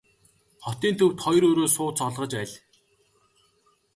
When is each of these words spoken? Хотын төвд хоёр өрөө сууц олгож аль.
Хотын 0.63 0.93
төвд 0.99 1.17
хоёр 1.23 1.43
өрөө 1.49 1.67
сууц 1.75 1.97
олгож 2.07 2.31
аль. 2.41 2.55